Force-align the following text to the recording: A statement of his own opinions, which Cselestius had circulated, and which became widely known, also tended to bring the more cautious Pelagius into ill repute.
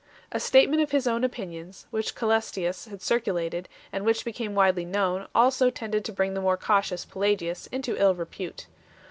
A 0.31 0.39
statement 0.39 0.81
of 0.81 0.89
his 0.89 1.05
own 1.05 1.23
opinions, 1.23 1.85
which 1.91 2.15
Cselestius 2.15 2.87
had 2.89 3.03
circulated, 3.03 3.69
and 3.93 4.03
which 4.03 4.25
became 4.25 4.55
widely 4.55 4.83
known, 4.83 5.27
also 5.35 5.69
tended 5.69 6.03
to 6.05 6.11
bring 6.11 6.33
the 6.33 6.41
more 6.41 6.57
cautious 6.57 7.05
Pelagius 7.05 7.67
into 7.67 7.95
ill 7.95 8.15
repute. 8.15 8.65